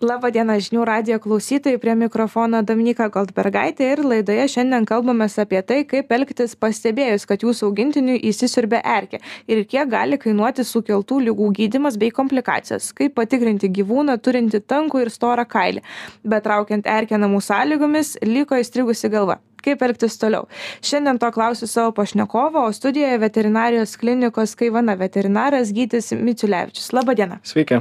Labadiena 0.00 0.54
žinių 0.56 0.84
radio 0.88 1.18
klausytojai, 1.20 1.76
prie 1.76 1.92
mikrofono 1.92 2.62
Dominika 2.64 3.10
Goldbergaitė 3.12 3.90
ir 3.92 4.00
laidoje 4.00 4.46
šiandien 4.48 4.86
kalbame 4.88 5.26
apie 5.42 5.60
tai, 5.60 5.82
kaip 5.84 6.14
elgtis 6.16 6.54
pastebėjus, 6.56 7.26
kad 7.28 7.44
jūsų 7.44 7.66
augintiniui 7.68 8.16
įsisiurbė 8.30 8.80
erkė 8.80 9.20
ir 9.44 9.60
kiek 9.68 9.90
gali 9.92 10.16
kainuoti 10.16 10.64
sukeltų 10.64 11.20
lygų 11.26 11.50
gydimas 11.58 12.00
bei 12.00 12.08
komplikacijos, 12.16 12.94
kaip 12.96 13.12
patikrinti 13.20 13.68
gyvūną 13.68 14.16
turinti 14.24 14.62
tankų 14.64 15.04
ir 15.04 15.12
storą 15.12 15.44
kailį, 15.44 15.84
bet 16.24 16.48
traukiant 16.48 16.88
erkę 16.88 17.20
namų 17.20 17.44
sąlygomis 17.44 18.16
liko 18.24 18.56
įstrigusi 18.56 19.12
galva 19.12 19.36
kaip 19.64 19.82
elgtis 19.86 20.18
toliau. 20.20 20.48
Šiandien 20.84 21.20
to 21.20 21.30
klausiu 21.34 21.68
savo 21.70 21.92
pašnekovo 21.96 22.64
o 22.66 22.72
studijoje 22.72 23.18
veterinarijos 23.22 23.96
klinikos 24.00 24.54
kaivana 24.58 24.96
veterinaras 25.00 25.72
gytis 25.76 26.12
miciulevičius. 26.16 26.90
Laba 26.96 27.14
diena 27.18 27.40
sveiki. 27.46 27.80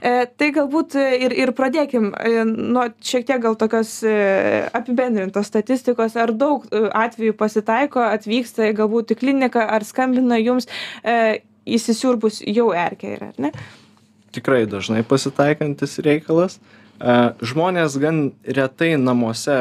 E, 0.00 0.14
tai 0.40 0.50
galbūt 0.56 0.96
ir 1.00 1.34
ir 1.36 1.54
pradėkim 1.56 2.10
e, 2.14 2.44
nuo 2.46 2.88
šiek 3.04 3.26
tiek 3.28 3.42
gal 3.42 3.58
tokios 3.60 4.00
e, 4.06 4.16
apibendrintos 4.76 5.50
statistikos. 5.50 6.16
Ar 6.20 6.34
daug 6.36 6.66
e, 6.70 6.86
atvejų 7.04 7.36
pasitaiko 7.38 8.02
atvyksta 8.06 8.70
galbūt 8.76 9.14
į 9.14 9.20
kliniką 9.22 9.66
ar 9.76 9.86
skambina 9.86 10.40
jums 10.40 10.68
e, 11.04 11.40
įsisiurbus 11.70 12.42
jau 12.48 12.70
erkė 12.76 13.14
yra 13.16 13.30
ar 13.32 13.46
ne? 13.46 13.52
Tikrai 14.34 14.62
dažnai 14.70 15.02
pasitaikantis 15.06 15.98
reikalas 16.06 16.60
Žmonės 17.00 17.96
gan 18.00 18.24
retai 18.44 18.94
namuose 19.00 19.60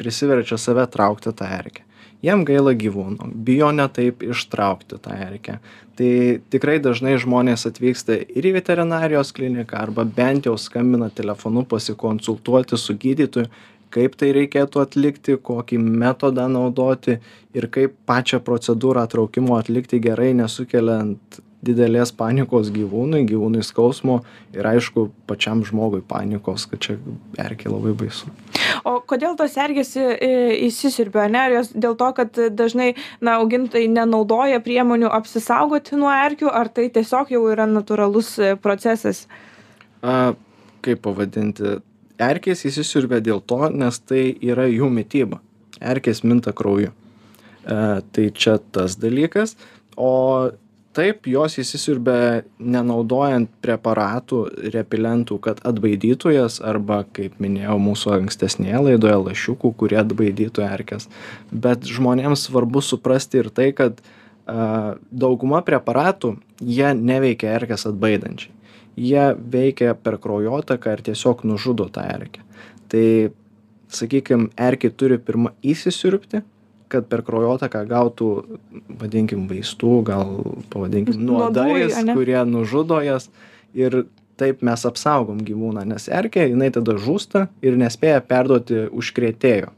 prisiverčia 0.00 0.58
save 0.58 0.86
traukti 0.90 1.32
tą 1.36 1.48
erkę. 1.60 1.84
Jiem 2.24 2.46
gaila 2.48 2.72
gyvūnų, 2.72 3.26
bijo 3.44 3.68
netaip 3.76 4.22
ištraukti 4.24 4.96
tą 5.04 5.12
erkę. 5.26 5.58
Tai 5.98 6.10
tikrai 6.50 6.78
dažnai 6.82 7.18
žmonės 7.20 7.66
atvyksta 7.68 8.16
ir 8.16 8.48
į 8.48 8.54
veterinarijos 8.56 9.34
kliniką 9.36 9.76
arba 9.76 10.06
bent 10.08 10.48
jau 10.48 10.56
skambina 10.58 11.10
telefonu 11.12 11.66
pasikonsultuoti 11.68 12.80
su 12.80 12.96
gydytoju, 12.96 13.50
kaip 13.94 14.16
tai 14.18 14.32
reikėtų 14.34 14.80
atlikti, 14.82 15.36
kokį 15.36 15.78
metodą 15.84 16.48
naudoti 16.50 17.18
ir 17.54 17.68
kaip 17.70 17.94
pačią 18.08 18.40
procedūrą 18.42 19.04
traukimo 19.12 19.58
atlikti 19.60 20.00
gerai, 20.02 20.32
nesukeliant 20.34 21.42
didelės 21.64 22.12
panikos 22.16 22.70
gyvūnui 22.74 23.24
gyvūnui 23.28 23.64
skausmo 23.64 24.20
ir 24.54 24.66
aišku 24.68 25.08
pačiam 25.28 25.64
žmogui 25.66 26.02
panikos 26.06 26.66
kad 26.70 26.82
čia 26.84 26.96
erkė 27.40 27.72
labai 27.72 27.94
baisu. 27.98 28.30
O 28.84 28.98
kodėl 29.08 29.36
tos 29.38 29.56
erkės 29.60 29.94
įsisiurbia 29.96 31.26
ane? 31.28 31.40
Ar 31.40 31.56
jos 31.58 31.72
dėl 31.72 31.96
to 32.00 32.10
kad 32.16 32.40
dažnai 32.56 32.92
na 33.24 33.38
augintojai 33.40 33.88
nenaudoja 33.90 34.60
priemonių 34.64 35.10
apsisaugoti 35.14 35.98
nuo 36.00 36.12
erkių 36.12 36.50
ar 36.52 36.70
tai 36.72 36.88
tiesiog 36.94 37.32
jau 37.34 37.44
yra 37.52 37.68
natūralus 37.70 38.34
e, 38.38 38.54
procesas? 38.60 39.24
A 40.02 40.34
kaip 40.84 41.04
pavadinti? 41.06 41.78
Erkės 42.20 42.64
įsisiurbia 42.68 43.18
dėl 43.24 43.40
to 43.42 43.70
nes 43.74 43.98
tai 44.06 44.28
yra 44.44 44.68
jų 44.70 44.90
mityba. 44.92 45.40
Erkės 45.80 46.22
minta 46.24 46.54
krauju. 46.56 46.92
A, 47.64 48.02
tai 48.12 48.28
čia 48.30 48.58
tas 48.72 48.98
dalykas. 49.00 49.56
O 49.96 50.50
taip 50.94 51.26
jos 51.28 51.58
įsisiurbia 51.60 52.44
nenaudojant 52.58 53.50
preparatų 53.64 54.40
repelentų 54.74 55.38
kad 55.42 55.60
atbaidytų 55.66 56.34
jas 56.36 56.60
arba 56.64 57.02
kaip 57.16 57.40
minėjau 57.42 57.76
mūsų 57.82 58.14
ankstesnėje 58.20 58.82
laidoje 58.88 59.16
lašiukų 59.28 59.72
kurie 59.80 59.98
atbaidytų 60.02 60.64
erkes. 60.66 61.08
Bet 61.50 61.86
žmonėms 61.88 62.46
svarbu 62.48 62.82
suprasti 62.84 63.42
ir 63.42 63.50
tai 63.54 63.72
kad 63.76 64.00
a, 64.00 64.94
dauguma 65.10 65.64
preparatų 65.66 66.36
jie 66.62 66.94
neveikia 66.94 67.56
erkės 67.58 67.88
atbaidančiai. 67.90 68.54
Jie 68.94 69.28
veikia 69.34 69.96
per 69.98 70.20
kraujotaką 70.22 70.94
ir 70.94 71.06
tiesiog 71.10 71.42
nužudo 71.48 71.88
tą 71.90 72.06
erkę. 72.06 72.44
Tai 72.92 73.06
sakykim 73.90 74.52
erkė 74.54 74.92
turi 74.94 75.18
pirma 75.18 75.50
įsisiurbti 75.66 76.44
kad 76.94 77.06
per 77.10 77.24
kraujotaką 77.26 77.84
gautų 77.90 78.30
vadinkim 79.00 79.46
vaistų 79.50 79.94
gal 80.06 80.34
pavadinkim 80.72 81.22
nuodais 81.26 82.00
kurie 82.10 82.40
nužudo 82.48 83.00
jas 83.04 83.30
ir 83.76 84.04
taip 84.40 84.64
mes 84.66 84.82
apsaugom 84.88 85.44
gyvūną 85.46 85.84
nes 85.92 86.08
erkė 86.10 86.48
jinai 86.48 86.72
tada 86.74 86.98
žūsta 86.98 87.48
ir 87.62 87.78
nespėja 87.80 88.22
perduoti 88.26 88.86
užkrėtėjo 88.90 89.72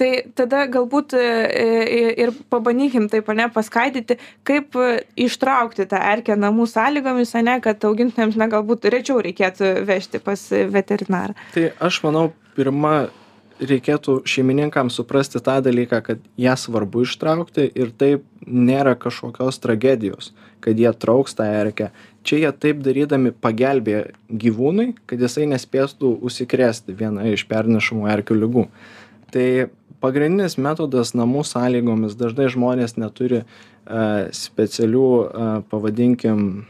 Tai 0.00 0.08
tada 0.34 0.64
galbūt 0.70 1.14
e, 1.14 1.22
e, 1.22 1.98
ir 2.24 2.32
pabandykim 2.50 3.06
taip, 3.12 3.28
ne, 3.38 3.46
paskaidyti, 3.54 4.16
kaip 4.46 4.74
ištraukti 5.20 5.86
tą 5.90 6.00
erkę 6.14 6.34
namų 6.38 6.66
sąlygomis, 6.70 7.34
ne, 7.46 7.60
kad 7.62 7.86
augintiniams, 7.86 8.38
na, 8.40 8.48
galbūt 8.50 8.88
rečiau 8.90 9.20
reikėtų 9.22 9.70
vežti 9.86 10.18
pas 10.24 10.42
veterinarą. 10.50 11.36
Tai 11.54 11.68
aš 11.86 12.00
manau, 12.06 12.32
pirma 12.58 12.96
reikėtų 13.60 14.20
šeimininkams 14.28 14.96
suprasti 14.98 15.40
tą 15.44 15.60
dalyką 15.64 16.00
kad 16.06 16.24
ją 16.40 16.56
svarbu 16.58 17.04
ištraukti 17.06 17.68
ir 17.74 17.92
taip 17.94 18.24
nėra 18.46 18.96
kažkokios 18.98 19.60
tragedijos 19.62 20.32
kad 20.64 20.78
jie 20.80 20.90
trauks 20.96 21.36
tą 21.36 21.44
erkę. 21.44 21.90
Čia 22.24 22.38
jie 22.40 22.50
taip 22.56 22.80
darydami 22.84 23.34
pagelbėja 23.36 24.06
gyvūnui 24.28 24.94
kad 25.06 25.20
jisai 25.20 25.46
nespėtų 25.50 26.16
užsikrėsti 26.24 26.96
viena 26.96 27.28
iš 27.30 27.46
pernešamų 27.50 28.08
erkių 28.16 28.38
ligų. 28.40 28.66
Tai 29.34 29.48
pagrindinis 30.04 30.58
metodas 30.58 31.14
namų 31.16 31.44
sąlygomis 31.48 32.16
dažnai 32.18 32.50
žmonės 32.52 32.96
neturi 32.96 33.44
a, 33.44 34.28
specialių 34.34 35.08
a, 35.08 35.50
pavadinkim 35.70 36.64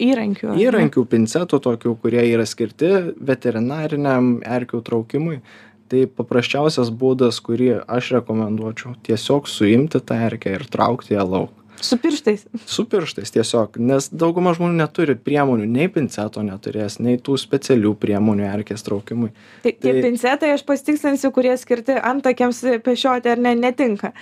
įrankių 0.00 0.54
įrankių 0.60 1.04
pincetų 1.12 1.60
tokių 1.64 1.94
kurie 2.02 2.22
yra 2.32 2.46
skirti 2.48 2.90
veterinariniam 3.16 4.38
erkių 4.40 4.80
traukimui 4.86 5.40
tai 5.90 6.06
paprasčiausias 6.06 6.92
būdas 6.94 7.40
kurį 7.44 7.72
aš 7.90 8.14
rekomenduočiau 8.18 8.94
tiesiog 9.06 9.48
suimti 9.50 10.00
tą 10.00 10.18
erkę 10.28 10.54
ir 10.58 10.68
traukti 10.70 11.16
ją 11.16 11.26
lauk. 11.26 11.56
Su 11.80 11.96
pirštais. 11.96 12.44
Su 12.68 12.84
pirštais 12.84 13.32
tiesiog 13.32 13.78
nes 13.80 14.10
dauguma 14.12 14.52
žmonių 14.56 14.76
neturi 14.82 15.16
priemonių 15.16 15.64
nei 15.64 15.88
pinceto 15.92 16.42
neturės 16.44 16.98
nei 17.00 17.16
tų 17.16 17.38
specialių 17.40 17.94
priemonių 18.02 18.44
erkės 18.50 18.84
traukimui. 18.84 19.30
Tai 19.64 19.72
tie 19.72 19.94
tai 19.94 20.04
pincetai 20.04 20.52
aš 20.54 20.66
pasitikslinsiu 20.68 21.32
kurie 21.32 21.56
skirti 21.60 21.96
antakiams 21.96 22.60
pešioti 22.84 23.32
ar 23.32 23.40
ne 23.40 23.54
netinka. 23.56 24.12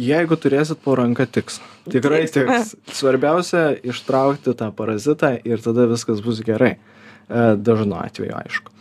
Jeigu 0.00 0.38
turėsit 0.40 0.80
po 0.82 0.96
ranka 0.98 1.28
tiks. 1.28 1.60
Tikrai 1.92 2.24
tiks. 2.32 2.72
Svarbiausia 2.96 3.68
ištraukti 3.84 4.56
tą 4.58 4.72
parazitą 4.74 5.36
ir 5.44 5.62
tada 5.62 5.84
viskas 5.92 6.24
bus 6.24 6.40
gerai. 6.46 6.78
E, 7.28 7.44
dažnu 7.60 8.00
atveju 8.00 8.32
aišku 8.40 8.74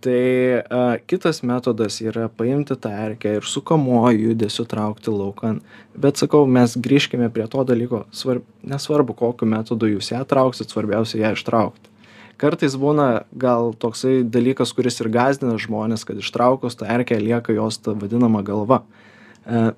tai 0.00 0.62
kitas 1.06 1.42
metodas 1.42 1.98
yra 2.04 2.28
paimti 2.28 2.76
tą 2.78 2.90
erkę 3.06 3.34
ir 3.38 3.46
sukamuoju 3.46 4.30
judesiu 4.30 4.64
traukti 4.68 5.10
laukan. 5.10 5.60
Bet 5.98 6.20
sakau 6.20 6.46
mes 6.46 6.76
grįžkime 6.78 7.30
prie 7.34 7.46
to 7.50 7.64
dalyko. 7.66 8.04
Svarb 8.14 8.46
nesvarbu 8.62 9.16
kokiu 9.18 9.48
metodu 9.50 9.90
jūs 9.90 10.12
ją 10.12 10.24
trauksit 10.28 10.70
svarbiausia 10.70 11.22
ją 11.24 11.34
ištraukt. 11.38 11.90
Kartais 12.38 12.76
būna 12.78 13.24
gal 13.34 13.72
toksai 13.74 14.22
dalykas 14.22 14.70
kuris 14.76 15.00
ir 15.02 15.10
gąsdina 15.10 15.56
žmones 15.58 16.06
kad 16.06 16.20
ištraukus 16.22 16.78
tą 16.78 16.86
erkę 16.86 17.18
lieka 17.18 17.56
jos 17.56 17.80
ta 17.82 17.96
vadinama 17.98 18.44
galva. 18.46 18.84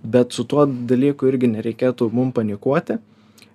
Bet 0.02 0.37
su 0.37 0.44
tuo 0.44 0.66
dalyku 0.66 1.31
irgi 1.31 1.48
nereikėtų 1.48 2.10
mum 2.12 2.34
panikuoti 2.37 2.98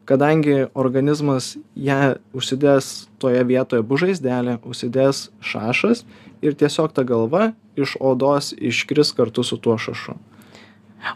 kadangi 0.10 0.66
organizmas 0.74 1.56
ją 1.76 2.16
užsidės 2.36 3.10
toje 3.22 3.42
vietoje 3.48 3.86
bus 3.86 4.06
žaizdelė 4.06 4.60
užsidės 4.66 5.30
šašas 5.42 6.06
ir 6.46 6.56
tiesiog 6.60 6.94
ta 6.94 7.04
galva 7.08 7.52
iš 7.76 7.98
odos 8.00 8.54
iškris 8.54 9.14
kartu 9.18 9.44
su 9.44 9.58
tuo 9.58 9.78
šašu. 9.82 10.16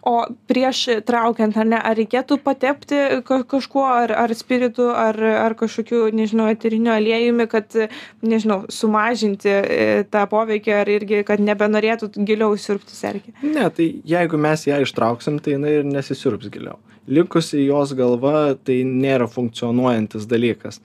O 0.05 0.25
prieš 0.45 0.83
traukiant 1.05 1.55
ar 1.57 1.66
ne 1.66 1.78
ar 1.81 1.95
reikėtų 1.97 2.38
patepti 2.45 2.97
ka 3.25 3.39
kažkuo 3.49 3.85
ar 3.89 4.13
ar 4.13 4.33
spiritu 4.38 4.89
ar 4.94 5.17
ar 5.17 5.55
kažkokiu 5.57 6.09
nežinau 6.13 6.49
eteriniu 6.51 6.94
aliejumi 6.94 7.47
kad 7.49 7.73
nežinau 8.22 8.59
sumažinti 8.69 9.49
e, 9.49 10.03
tą 10.11 10.28
poveikį 10.29 10.75
ar 10.81 10.93
irgi 10.93 11.23
kad 11.25 11.41
nebenorėtų 11.41 12.11
giliau 12.22 12.53
siurbtis 12.58 13.02
erkė 13.11 13.34
ne 13.41 13.66
tai 13.73 13.90
jeigu 14.14 14.37
mes 14.37 14.67
ją 14.69 14.78
ištrauksim 14.85 15.41
tai 15.41 15.58
jinai 15.58 15.79
ir 15.79 15.90
nesisiurbs 15.90 16.53
giliau 16.53 16.78
likusi 17.09 17.66
jos 17.66 17.94
galva 17.97 18.53
tai 18.64 18.82
nėra 18.88 19.28
funkcionuojantis 19.29 20.28
dalykas. 20.29 20.79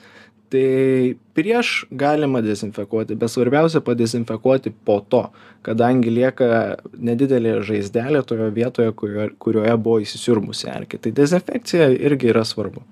Tai 0.55 1.15
prieš 1.35 1.71
galima 1.91 2.43
dezinfekuoti 2.44 3.17
bet 3.19 3.32
svarbiausia 3.32 3.81
padezinfekuoti 3.85 4.73
po 4.87 5.00
to 5.11 5.25
kadangi 5.67 6.12
lieka 6.15 6.49
nedidelė 6.94 7.56
žaizdelė 7.67 8.23
toje 8.29 8.50
vietoje 8.55 8.93
kurio 8.99 9.31
kurioje 9.43 9.79
buvo 9.81 10.03
įsisiurbusi 10.05 10.69
erkė. 10.71 11.00
Tai 11.00 11.15
dezinfekcija 11.23 11.88
irgi 11.97 12.31
yra 12.35 12.44
svarbu 12.47 12.85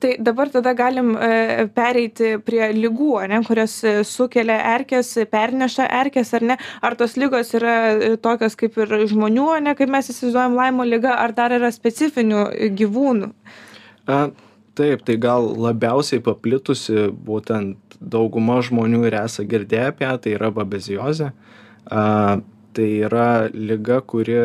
Tai 0.00 0.14
dabar 0.20 0.50
tada 0.52 0.74
galim 0.76 1.14
e, 1.16 1.66
pereiti 1.74 2.34
prie 2.44 2.66
lygų, 2.76 3.12
ne, 3.30 3.40
kurias 3.46 3.76
sukelia 4.08 4.58
erkės, 4.74 5.14
perneša 5.30 5.88
erkės 6.00 6.34
ar 6.36 6.48
ne. 6.52 6.58
Ar 6.84 6.96
tos 7.00 7.16
lygos 7.20 7.54
yra 7.56 7.74
e, 7.92 8.14
tokios 8.20 8.56
kaip 8.60 8.78
ir 8.82 8.96
žmonių, 9.10 9.48
ne 9.64 9.76
kaip 9.78 9.92
mes 9.92 10.10
įsivaizduojam 10.12 10.58
laimo 10.58 10.86
lygą, 10.88 11.12
ar 11.24 11.36
dar 11.36 11.54
yra 11.56 11.72
specifinių 11.74 12.46
gyvūnų? 12.78 13.30
A, 14.10 14.26
taip 14.76 15.04
tai 15.06 15.16
gal 15.20 15.48
labiausiai 15.66 16.22
paplitusi 16.24 17.08
būtent 17.26 17.98
dauguma 18.00 18.60
žmonių 18.64 19.04
ir 19.08 19.16
esą 19.22 19.46
girdėję 19.48 19.92
apie 19.92 20.10
tai 20.24 20.34
yra 20.36 20.50
babeziozė. 20.54 21.30
A, 21.88 22.40
tai 22.74 22.90
yra 23.06 23.48
lyga, 23.54 24.00
kuri 24.02 24.38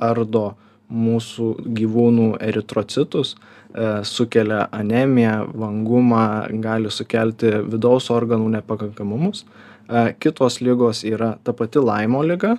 ardo 0.00 0.46
mūsų 0.90 1.48
gyvūnų 1.76 2.28
eritrocitus, 2.42 3.34
e, 3.34 4.02
sukelia 4.04 4.66
anemiją, 4.74 5.46
vangumą, 5.54 6.24
gali 6.62 6.90
sukelti 6.90 7.52
vidaus 7.70 8.10
organų 8.10 8.50
nepakankamumus. 8.56 9.44
E, 9.88 10.12
kitos 10.20 10.60
lygos 10.60 11.04
yra 11.06 11.36
ta 11.44 11.52
pati 11.52 11.82
laimo 11.82 12.22
lyga, 12.26 12.56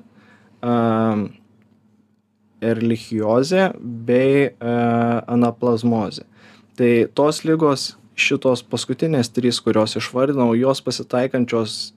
e, 0.63 0.75
erlichiozė 2.61 3.71
bei 3.81 4.51
anaplazmozė. 4.61 6.27
Tai 6.77 6.91
tos 7.17 7.41
lygos, 7.41 7.95
šitos 8.13 8.61
paskutinės 8.69 9.31
trys, 9.33 9.57
kurios 9.65 9.95
išvardinau, 9.97 10.51
jos 10.53 10.83
pasitaikančios 10.85 11.95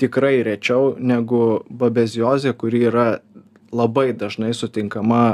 tikrai 0.00 0.40
rečiau 0.46 0.94
negu 0.96 1.60
babeziozė, 1.68 2.54
kuri 2.56 2.86
yra 2.88 3.06
labai 3.74 4.12
dažnai 4.16 4.52
sutinkama 4.54 5.24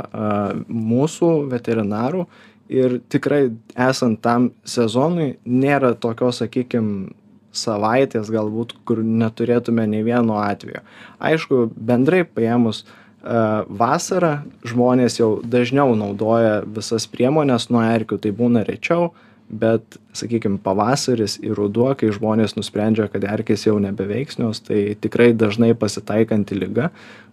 mūsų 0.68 1.32
veterinarų 1.52 2.26
ir 2.72 3.00
tikrai 3.12 3.50
esant 3.76 4.22
tam 4.24 4.50
sezonui 4.64 5.36
nėra 5.44 5.92
tokios, 6.00 6.40
sakykime, 6.40 7.12
savaitės 7.52 8.30
galbūt, 8.32 8.72
kur 8.88 9.02
neturėtume 9.04 9.84
nei 9.84 10.00
vieno 10.06 10.38
atvejo. 10.40 10.80
Aišku, 11.20 11.66
bendrai 11.76 12.22
paėmus, 12.24 12.86
vasarą 13.22 14.38
žmonės 14.66 15.20
jau 15.20 15.34
dažniau 15.44 15.92
naudoja 15.94 16.62
visas 16.64 17.04
priemones 17.06 17.68
nuo 17.70 17.84
erkių, 17.84 18.18
tai 18.24 18.32
būna 18.34 18.64
rečiau, 18.66 19.12
bet, 19.52 19.98
sakykime, 20.16 20.58
pavasaris 20.64 21.36
ir 21.44 21.52
ruduo, 21.58 21.90
kai 21.98 22.08
žmonės 22.14 22.56
nusprendžia, 22.56 23.10
kad 23.12 23.26
erkės 23.28 23.66
jau 23.66 23.76
nebeveiksnios, 23.84 24.62
tai 24.64 24.96
tikrai 24.96 25.34
dažnai 25.36 25.74
pasitaikanti 25.76 26.56
lyga, 26.56 26.88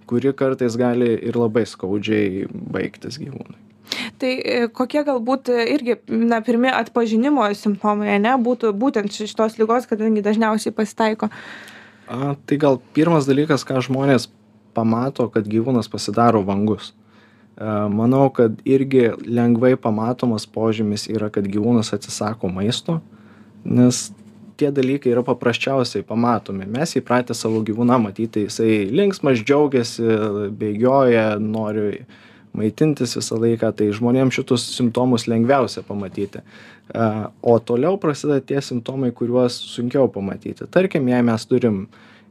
kuri 0.09 0.33
kartais 0.33 0.77
gali 0.79 1.13
ir 1.29 1.37
labai 1.37 1.65
skaudžiai 1.69 2.47
baigtis 2.49 3.19
gyvūnui. 3.21 3.57
Tai 4.21 4.31
e, 4.31 4.67
kokie 4.73 5.01
galbūt 5.05 5.49
irgi, 5.49 5.97
na, 6.09 6.41
pirmi 6.45 6.69
atpažinimo 6.73 7.45
simptomai, 7.57 8.17
ne, 8.21 8.35
būtų 8.41 8.71
būtent 8.77 9.13
šitos 9.15 9.57
lygos, 9.61 9.87
kadangi 9.89 10.23
dažniausiai 10.25 10.75
pasitaiko? 10.75 11.29
A, 12.09 12.35
tai 12.45 12.59
gal 12.61 12.79
pirmas 12.95 13.29
dalykas, 13.29 13.65
ką 13.65 13.81
žmonės 13.85 14.29
pamato, 14.77 15.27
kad 15.33 15.47
gyvūnas 15.49 15.89
pasidaro 15.91 16.43
vangus. 16.45 16.91
E, 16.91 17.65
manau, 17.93 18.27
kad 18.33 18.61
irgi 18.65 19.09
lengvai 19.25 19.75
pamatomas 19.79 20.45
požymis 20.49 21.07
yra, 21.09 21.31
kad 21.33 21.49
gyvūnas 21.49 21.93
atsisako 21.97 22.51
maisto, 22.53 22.99
nes 23.65 24.09
tie 24.59 24.71
dalykai 24.75 25.13
yra 25.13 25.23
paprasčiausiai 25.27 26.05
pamatomi. 26.07 26.67
Mes 26.69 26.95
įpratę 26.99 27.35
savo 27.37 27.61
gyvūną 27.65 27.99
matyti, 28.03 28.45
jisai 28.47 28.81
linksmas, 28.91 29.43
džiaugiasi, 29.43 30.05
bėgioja, 30.59 31.31
nori 31.41 32.03
maitintis 32.57 33.15
visą 33.15 33.37
laiką, 33.39 33.71
tai 33.77 33.91
žmonėms 33.95 34.35
šitus 34.35 34.65
simptomus 34.73 35.27
lengviausia 35.29 35.85
pamatyti. 35.87 36.43
O 37.45 37.57
toliau 37.61 37.99
prasideda 38.01 38.41
tie 38.41 38.61
simptomai, 38.65 39.13
kuriuos 39.15 39.57
sunkiau 39.75 40.09
pamatyti. 40.11 40.67
Tarkim, 40.73 41.07
jei 41.13 41.25
mes 41.25 41.45
turim 41.49 41.85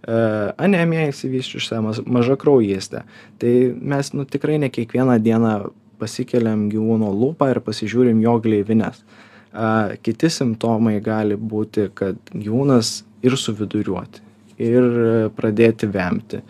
E, 0.06 0.14
anemija 0.56 1.08
išsivysčiusią, 1.10 1.80
maža 2.06 2.36
kraujystė. 2.38 3.02
Tai 3.42 3.54
mes 3.92 4.12
nu, 4.14 4.26
tikrai 4.28 4.58
ne 4.62 4.70
kiekvieną 4.70 5.18
dieną 5.22 5.54
pasikeliam 5.98 6.68
gyvūno 6.70 7.10
lūpą 7.10 7.50
ir 7.50 7.60
pasižiūrim 7.66 8.20
jo 8.22 8.36
gleivinės. 8.44 9.02
A, 9.52 9.94
kiti 10.04 10.30
simptomai 10.30 10.98
gali 11.04 11.36
būti, 11.36 11.88
kad 11.96 12.18
gyvūnas 12.34 13.02
ir 13.24 13.36
suviduriuoti, 13.40 14.20
ir 14.60 14.88
pradėti 15.36 15.88
vemti. 15.90 16.42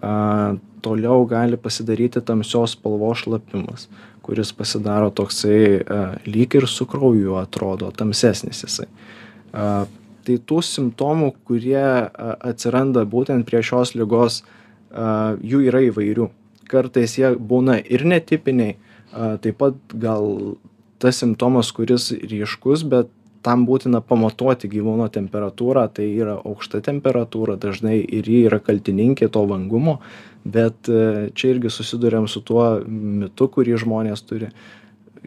A, 0.00 0.56
toliau 0.84 1.26
gali 1.28 1.58
pasidaryti 1.60 2.22
tamsios 2.24 2.76
spalvos 2.78 3.24
šlapimas, 3.24 3.88
kuris 4.24 4.54
pasidaro 4.56 5.10
toksai 5.10 5.60
a, 5.82 6.00
lyg 6.26 6.56
ir 6.56 6.68
su 6.70 6.88
krauju 6.88 7.36
atrodo, 7.40 7.92
tamsesnis 7.92 8.64
jisai. 8.64 8.88
A, 9.52 9.84
tai 10.24 10.40
tų 10.44 10.62
simptomų 10.64 11.32
kurie 11.48 11.84
atsiranda 12.20 13.06
būtent 13.08 13.48
prie 13.48 13.62
šios 13.64 13.94
ligos 13.96 14.42
jų 14.92 15.62
yra 15.68 15.80
įvairių 15.86 16.26
kartais 16.68 17.16
jie 17.18 17.32
būna 17.36 17.78
ir 17.80 18.04
netipiniai 18.08 18.76
taip 19.42 19.58
pat 19.60 19.78
gal 19.96 20.56
tas 20.98 21.20
simptomas 21.22 21.70
kuris 21.74 22.10
ryškus 22.12 22.84
bet 22.88 23.10
tam 23.46 23.64
būtina 23.68 24.00
pamatuoti 24.04 24.68
gyvūno 24.70 25.06
temperatūrą 25.14 25.84
tai 25.94 26.08
yra 26.18 26.38
aukšta 26.42 26.80
temperatūra 26.88 27.54
dažnai 27.60 28.00
ir 28.02 28.26
ji 28.26 28.42
yra 28.48 28.58
kaltininkė 28.64 29.30
to 29.34 29.44
vangumo 29.48 29.98
bet 30.48 30.90
čia 31.38 31.52
irgi 31.54 31.70
susiduriam 31.70 32.26
su 32.28 32.42
tuo 32.42 32.66
mitu 32.88 33.48
kurį 33.54 33.78
žmonės 33.84 34.24
turi 34.26 34.50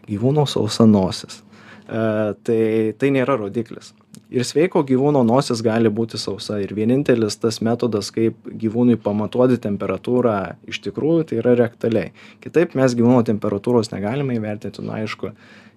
gyvūno 0.08 0.44
sausa 0.50 0.86
nosis 0.88 1.40
tai 1.88 2.60
tai 2.98 3.12
nėra 3.16 3.38
rodiklis 3.40 3.94
ir 4.32 4.44
sveiko 4.46 4.82
gyvūno 4.86 5.22
nosis 5.26 5.62
gali 5.64 5.90
būti 5.92 6.20
sausa. 6.20 6.58
Ir 6.62 6.74
vienintelis 6.76 7.38
tas 7.40 7.60
metodas 7.64 8.12
kaip 8.14 8.38
gyvūnui 8.46 8.98
pamatuoti 9.00 9.58
temperatūrą 9.62 10.36
iš 10.68 10.82
tikrųjų 10.86 11.26
tai 11.30 11.40
yra 11.42 11.56
rektaliai. 11.64 12.12
Kitaip 12.44 12.76
mes 12.78 12.96
gyvūno 12.98 13.24
temperatūros 13.28 13.92
negalime 13.94 14.38
įvertinti. 14.38 14.84
Nu 14.84 14.94
aišku 14.96 15.32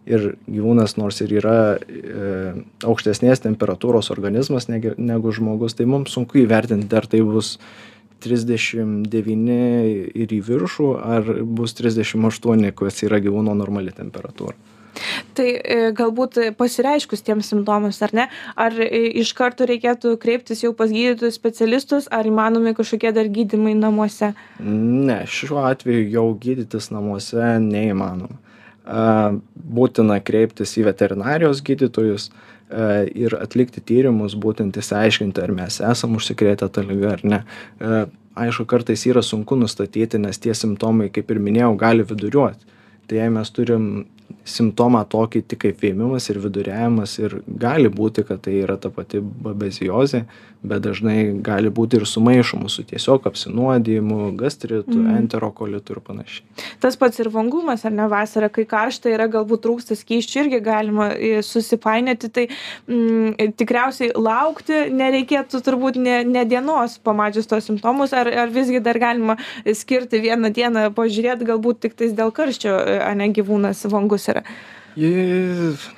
ir 0.06 0.36
gyvūnas 0.46 0.96
nors 1.00 1.20
ir 1.26 1.34
yra 1.40 1.58
e, 1.76 2.54
aukštesnės 2.86 3.42
temperatūros 3.46 4.12
organizmas 4.14 4.70
negi, 4.70 4.94
negu 5.02 5.34
žmogus, 5.34 5.76
tai 5.78 5.88
mums 5.90 6.14
sunku 6.14 6.44
įvertinti, 6.44 6.94
ar 6.96 7.10
tai 7.10 7.24
bus 7.26 7.56
39 8.26 9.58
ir 10.16 10.38
į 10.38 10.40
viršų, 10.46 10.92
ar 11.02 11.34
bus 11.58 11.76
38, 11.78 12.72
kas 12.78 13.04
yra 13.06 13.20
gyvūno 13.22 13.58
normali 13.58 13.94
temperatūra. 13.96 14.56
Tai 15.36 15.48
e, 15.48 15.78
galbūt 15.96 16.40
pasireiškus 16.60 17.24
tiems 17.26 17.50
simptomams, 17.52 18.00
ar 18.06 18.16
ne, 18.16 18.28
ar 18.60 18.76
e, 18.80 18.90
iš 19.22 19.34
karto 19.38 19.68
reikėtų 19.68 20.16
kreiptis 20.22 20.64
jau 20.64 20.74
pas 20.78 20.92
gydytojus 20.92 21.38
specialistus, 21.40 22.10
ar 22.14 22.28
įmanomi 22.28 22.76
kažkokie 22.78 23.12
dar 23.16 23.30
gydimai 23.32 23.76
namuose? 23.78 24.34
Ne, 24.64 25.22
šiuo 25.28 25.64
atveju 25.68 26.08
jau 26.14 26.28
gydytis 26.42 26.92
namuose 26.94 27.56
neįmanoma. 27.64 28.42
Būtina 29.56 30.20
kreiptis 30.22 30.76
į 30.78 30.84
veterinarijos 30.86 31.64
gydytojus 31.66 32.28
ir 33.18 33.34
atlikti 33.40 33.82
tyrimus, 33.82 34.36
būtent 34.38 34.78
įsiaiškinti, 34.78 35.42
ar 35.42 35.54
mes 35.58 35.80
esam 35.82 36.14
užsikrėtę 36.20 36.70
tą 36.70 36.84
lygą 36.86 37.16
ar 37.16 37.26
ne. 37.26 37.40
Aišku, 38.36 38.66
kartais 38.68 39.06
yra 39.08 39.24
sunku 39.24 39.56
nustatyti, 39.56 40.20
nes 40.20 40.38
tie 40.44 40.54
simptomai, 40.58 41.08
kaip 41.14 41.30
ir 41.32 41.40
minėjau, 41.40 41.72
gali 41.80 42.06
viduriuoti. 42.06 42.74
Tai 43.08 43.20
jei 43.22 43.32
mes 43.32 43.52
turim 43.56 43.86
simptomą 44.46 45.02
tokį 45.10 45.42
tik 45.50 45.64
kaip 45.66 45.82
vėmimas 45.82 46.30
ir 46.30 46.40
viduriavimas 46.44 47.18
ir 47.22 47.40
gali 47.48 47.90
būti 47.90 48.26
kad 48.28 48.44
tai 48.46 48.60
yra 48.62 48.78
ta 48.82 48.92
pati 48.94 49.22
babeziozė 49.22 50.26
bet 50.66 50.84
dažnai 50.86 51.18
gali 51.46 51.70
būti 51.74 52.00
ir 52.00 52.06
sumaišoma 52.10 52.70
su 52.72 52.84
tiesiog 52.88 53.26
apsinuodijimu 53.30 54.32
gastritu 54.40 54.98
mm. 54.98 55.18
enterokolitu 55.20 55.96
ir 55.96 56.02
panašiai. 56.06 56.46
Tas 56.84 56.98
pats 57.00 57.22
ir 57.22 57.30
vangumas 57.34 57.86
ar 57.86 57.94
ne 57.96 58.08
vasarą 58.12 58.50
kai 58.54 58.66
karšta 58.70 59.12
yra 59.14 59.28
galbūt 59.32 59.64
trūksta 59.66 59.98
skysčių 59.98 60.46
irgi 60.46 60.62
galima 60.66 61.10
e, 61.14 61.42
susipainioti. 61.46 62.32
Tai 62.36 62.46
mm, 62.50 63.54
tikriausiai 63.60 64.14
laukti 64.18 64.86
nereikėtų 64.96 65.62
turbūt 65.66 66.00
ne, 66.02 66.18
ne 66.28 66.46
dienos 66.50 66.98
pamačius 67.06 67.50
tos 67.52 67.70
simptomus. 67.70 68.16
Ar, 68.16 68.30
ar 68.46 68.54
visgi 68.54 68.82
dar 68.84 69.00
galima 69.02 69.38
skirti 69.66 70.22
vieną 70.24 70.52
dieną 70.56 70.88
pažiūrėti 70.98 71.48
galbūt 71.48 71.84
tik 71.86 71.98
tais 72.00 72.16
dėl 72.18 72.34
karščio, 72.36 72.74
ar 73.06 73.16
ne 73.20 73.30
gyvūnas 73.36 73.86
vangus 73.92 74.15
yra 74.18 74.30
yra? 74.32 74.44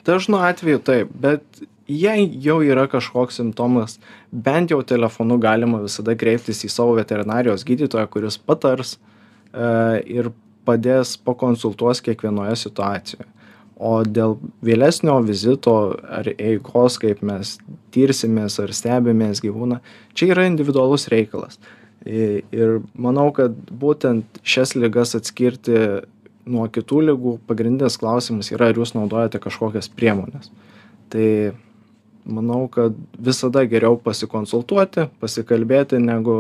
Dažnu 0.07 0.39
atveju 0.41 0.81
taip, 0.81 1.11
bet 1.13 1.43
jei 1.87 2.25
jau 2.43 2.59
yra 2.65 2.87
kažkoks 2.89 3.39
simptomas, 3.39 3.99
bent 4.31 4.73
jau 4.73 4.81
telefonu 4.83 5.37
galima 5.41 5.79
visada 5.83 6.15
kreiptis 6.17 6.65
į 6.65 6.71
savo 6.73 6.97
veterinarijos 6.97 7.65
gydytoją, 7.67 8.07
kuris 8.11 8.39
patars 8.41 8.97
e, 8.97 10.01
ir 10.17 10.31
padės 10.67 11.15
pakonsultuos 11.23 12.01
kiekvienoje 12.03 12.57
situacijoje. 12.65 13.29
O 13.77 14.01
dėl 14.01 14.39
vėlesnio 14.65 15.19
vizito 15.21 15.75
ar 16.09 16.27
eigos, 16.33 16.97
kaip 16.97 17.21
mes 17.21 17.59
tirsimės 17.93 18.57
ar 18.63 18.73
stebimės 18.73 19.43
gyvūną, 19.45 19.77
čia 20.17 20.31
yra 20.33 20.47
individualus 20.49 21.05
reikalas. 21.13 21.59
Ir 22.07 22.79
manau, 22.97 23.29
kad 23.35 23.53
būtent 23.69 24.41
šias 24.47 24.73
lygas 24.77 25.13
atskirti 25.17 25.77
nuo 26.47 26.65
kitų 26.71 27.03
ligų 27.11 27.37
pagrindinis 27.49 27.99
klausimas 27.99 28.51
yra, 28.53 28.71
ar 28.71 28.79
jūs 28.79 28.95
naudojate 28.95 29.41
kažkokias 29.43 29.89
priemonės. 29.93 30.51
Tai 31.13 31.27
manau, 32.27 32.65
kad 32.71 32.95
visada 33.23 33.63
geriau 33.69 33.97
pasikonsultuoti, 34.03 35.07
pasikalbėti, 35.21 36.01
negu, 36.03 36.37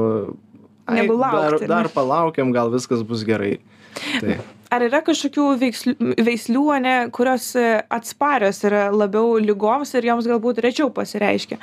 negu 0.91 1.17
laukti, 1.17 1.65
dar, 1.67 1.85
dar 1.85 1.91
palaukiam, 1.93 2.51
gal 2.55 2.71
viskas 2.73 3.03
bus 3.07 3.23
gerai. 3.27 3.57
Tai. 4.19 4.37
Ar 4.67 4.83
yra 4.83 4.99
kažkokių 5.05 5.45
veikslių, 5.61 5.95
veislių, 6.27 6.65
ne, 6.83 6.95
kurios 7.15 7.53
atsparios 7.55 8.59
yra 8.67 8.89
labiau 8.91 9.37
lygoms 9.39 9.93
ir 9.95 10.09
joms 10.09 10.27
galbūt 10.27 10.59
rečiau 10.65 10.91
pasireiškia? 10.93 11.59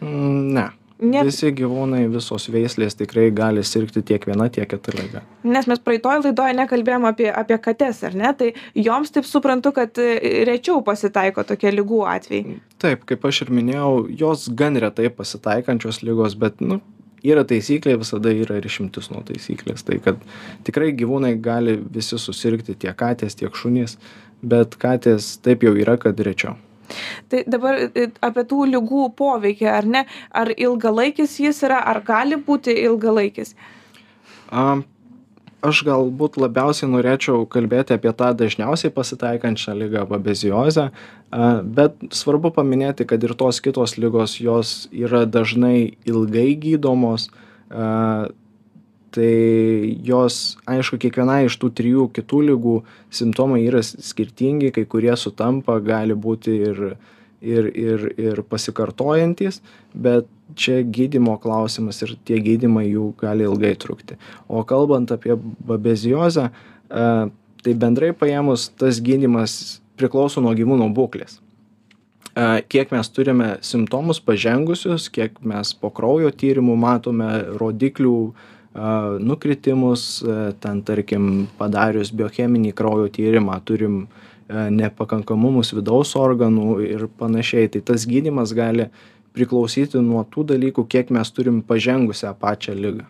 Mm, 0.00 0.54
ne. 0.56 0.68
Ne, 0.98 1.20
Visi 1.22 1.52
gyvūnai, 1.54 2.08
visos 2.10 2.48
veislės 2.50 2.96
tikrai 2.98 3.28
gali 3.30 3.62
sirgti 3.62 4.02
tiek 4.02 4.24
viena, 4.26 4.48
tiek 4.50 4.66
kita 4.66 4.94
lyga. 4.96 5.22
nes 5.46 5.68
mes 5.70 5.78
praeitoj 5.78 6.24
laidoj 6.24 6.56
nekalbėjom 6.58 7.06
apie, 7.06 7.28
apie 7.30 7.58
kates, 7.62 8.02
ar 8.02 8.16
ne? 8.18 8.32
Tai 8.34 8.48
joms 8.74 9.14
taip 9.14 9.28
suprantu, 9.28 9.70
kad 9.76 10.00
e, 10.02 10.42
rečiau 10.48 10.82
pasitaiko 10.82 11.46
tokie 11.46 11.70
lygų 11.70 12.02
atvejai. 12.16 12.58
Taip, 12.82 13.06
kaip 13.06 13.30
aš 13.30 13.44
ir 13.46 13.54
minėjau, 13.54 13.92
jos 14.10 14.48
gan 14.50 14.74
retai 14.82 15.06
pasitaikančios 15.14 16.02
lygos, 16.02 16.34
bet, 16.34 16.58
nu, 16.58 16.80
yra 17.22 17.46
taisyklė, 17.46 17.94
visada 18.02 18.34
yra 18.34 18.58
ir 18.58 18.66
išimtis 18.66 19.12
nuo 19.14 19.22
taisyklės. 19.26 19.86
Tai 19.86 20.00
kad 20.02 20.22
tikrai 20.66 20.90
gyvūnai 20.98 21.36
gali 21.42 21.78
visi 21.78 22.18
susirgti, 22.18 22.74
tiek 22.74 22.98
katės, 22.98 23.38
tiek 23.38 23.54
šunys, 23.54 24.00
bet 24.42 24.74
katės 24.82 25.36
taip 25.42 25.62
jau 25.62 25.78
yra, 25.78 25.94
kad 26.00 26.18
rečiau. 26.18 26.58
Tai 27.28 27.42
dabar 27.50 27.80
e, 27.88 28.08
apie 28.24 28.44
tų 28.48 28.68
lygų 28.74 29.08
poveikį, 29.18 29.66
ar 29.72 29.88
ne? 29.88 30.04
Ar 30.30 30.52
ilgalaikis 30.54 31.38
jis 31.42 31.62
yra, 31.66 31.82
ar 31.90 32.02
gali 32.06 32.38
būti 32.40 32.74
ilgalaikis? 32.84 33.54
A, 34.48 34.80
aš 35.64 35.82
galbūt 35.86 36.38
labiausiai 36.40 36.90
norėčiau 36.90 37.44
kalbėti 37.50 37.96
apie 37.96 38.12
tą 38.16 38.30
dažniausiai 38.38 38.92
pasitaikančią 38.94 39.74
lygą 39.82 40.04
babeziozę, 40.10 40.88
bet 41.78 41.98
svarbu 42.14 42.52
paminėti, 42.56 43.06
kad 43.08 43.24
ir 43.26 43.34
tos 43.38 43.60
kitos 43.64 43.96
lygos, 43.98 44.38
jos 44.40 44.86
yra 44.94 45.24
dažnai 45.26 45.98
ilgai 46.08 46.52
gydomos, 46.62 47.28
tai 49.10 49.96
jos, 50.04 50.58
aišku, 50.68 50.98
kiekvienai 51.00 51.46
iš 51.46 51.56
tų 51.60 51.70
trijų 51.80 52.08
kitų 52.16 52.42
lygų 52.50 52.74
simptomai 53.14 53.62
yra 53.64 53.80
skirtingi, 53.84 54.72
kai 54.74 54.84
kurie 54.90 55.14
sutampa, 55.16 55.78
gali 55.84 56.16
būti 56.18 56.56
ir, 56.68 56.82
ir, 57.40 57.70
ir, 57.72 58.06
ir 58.20 58.42
pasikartojantis, 58.48 59.62
bet 59.94 60.28
čia 60.58 60.82
gydymo 60.84 61.38
klausimas 61.40 62.02
ir 62.04 62.16
tie 62.28 62.40
gydymai 62.44 62.88
jų 62.88 63.12
gali 63.20 63.48
ilgai 63.48 63.74
trukti. 63.80 64.18
O 64.48 64.64
kalbant 64.68 65.12
apie 65.14 65.36
babeziozę, 65.38 66.50
e, 66.88 67.10
tai 67.64 67.74
bendrai 67.74 68.12
paėmus 68.16 68.68
tas 68.76 69.00
gydymas 69.04 69.78
priklauso 69.98 70.44
nuo 70.44 70.52
gyvūno 70.56 70.90
būklės. 70.96 71.40
E, 72.36 72.60
Kiek 72.68 72.92
mes 72.92 73.08
turime 73.08 73.56
simptomus 73.64 74.20
pažengusius, 74.20 75.08
kiek 75.12 75.40
mes 75.40 75.72
po 75.72 75.92
kraujo 75.94 76.32
tyrimų 76.32 76.76
matome 76.76 77.32
rodiklių 77.60 78.20
a, 78.28 78.54
nukritimus, 79.20 80.06
ten 80.62 80.82
tarkim 80.86 81.46
padarius 81.58 82.12
biocheminį 82.14 82.72
kraujo 82.78 83.08
tyrimą 83.12 83.58
turim 83.68 84.06
nepakankamumus 84.48 85.74
vidaus 85.76 86.14
organų 86.16 86.78
ir 86.86 87.06
panašiai. 87.20 87.68
Tai 87.74 87.84
tas 87.92 88.06
gydymas 88.08 88.54
gali 88.56 88.88
priklausyti 89.36 90.00
nuo 90.02 90.24
tų 90.24 90.46
dalykų, 90.54 90.86
kiek 90.88 91.12
mes 91.14 91.30
turim 91.34 91.62
pažengusią 91.66 92.34
pačią 92.40 92.74
lygą. 92.78 93.06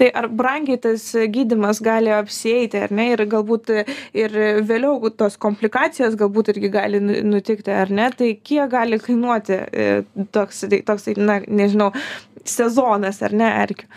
Tai 0.00 0.08
ar 0.16 0.26
brangiai 0.32 0.78
tas 0.80 1.02
gydimas 1.30 1.82
gali 1.84 2.10
apsieiti, 2.14 2.80
ar 2.80 2.92
ne? 2.96 3.10
Ir 3.12 3.22
galbūt 3.30 3.70
ir 4.16 4.36
vėliau 4.66 5.12
tos 5.12 5.36
komplikacijos 5.40 6.16
galbūt 6.18 6.54
irgi 6.54 6.70
gali 6.72 7.00
nu- 7.04 7.20
nutikti, 7.34 7.70
ar 7.70 7.92
ne? 7.92 8.08
Tai 8.16 8.30
kiek 8.40 8.70
gali 8.72 8.98
kainuoti 8.98 9.58
e, 9.60 9.88
toks, 10.32 10.64
toks 10.88 11.10
na, 11.20 11.40
nežinau, 11.46 11.90
sezonas, 12.44 13.20
ar 13.26 13.36
ne, 13.36 13.50
erkių? 13.66 13.90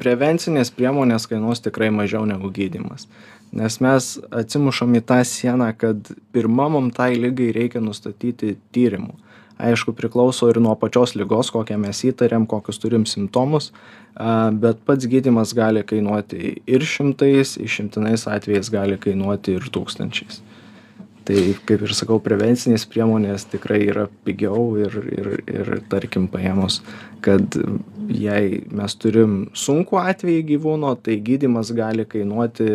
Prevencinės 0.00 0.72
priemonės 0.72 1.28
kainuos 1.28 1.60
tikrai 1.64 1.90
mažiau 1.92 2.24
negu 2.28 2.48
gydymas. 2.54 3.06
Nes 3.52 3.80
mes 3.82 4.12
atsimušam 4.30 4.94
į 4.96 5.02
tą 5.06 5.18
sieną, 5.26 5.72
kad 5.76 6.12
pirmą 6.34 6.68
mum 6.72 6.92
tai 6.94 7.16
lygai 7.18 7.50
reikia 7.56 7.82
nustatyti 7.82 8.54
tyrimų. 8.74 9.16
Aišku, 9.60 9.92
priklauso 9.92 10.48
ir 10.48 10.56
nuo 10.62 10.72
pačios 10.80 11.12
lygos, 11.18 11.50
kokią 11.52 11.76
mes 11.82 11.98
įtariam, 12.08 12.46
kokius 12.48 12.80
turim 12.80 13.04
simptomus, 13.04 13.74
a, 14.14 14.48
bet 14.56 14.80
pats 14.88 15.08
gydymas 15.10 15.52
gali 15.56 15.82
kainuoti 15.84 16.54
ir 16.64 16.86
šimtais, 16.86 17.58
išimtinais 17.60 18.24
atvejais 18.30 18.72
gali 18.72 18.96
kainuoti 19.00 19.58
ir 19.58 19.68
tūkstančiais. 19.74 20.40
Tai 21.30 21.42
kaip 21.62 21.84
ir 21.86 21.92
sakau, 21.94 22.16
prevencinės 22.18 22.88
priemonės 22.90 23.44
tikrai 23.52 23.84
yra 23.86 24.08
pigiau 24.26 24.64
ir, 24.82 24.96
ir, 25.14 25.28
ir 25.46 25.68
tarkim 25.92 26.24
paėmus, 26.32 26.80
kad 27.22 27.54
jei 28.10 28.64
mes 28.74 28.96
turim 28.98 29.36
sunkų 29.54 30.00
atvejį 30.00 30.40
gyvūno, 30.48 30.96
tai 30.98 31.20
gydimas 31.22 31.70
gali 31.76 32.02
kainuoti 32.02 32.66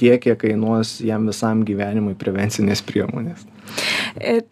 tiek, 0.00 0.20
kiek 0.22 0.38
kainuos 0.40 0.98
jam 1.04 1.26
visam 1.30 1.64
gyvenimui 1.66 2.14
prevencinės 2.18 2.84
priemonės. 2.86 3.46